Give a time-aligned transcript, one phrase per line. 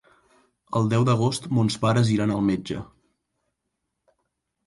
[0.79, 2.79] El deu d'agost mons pares iran al metge.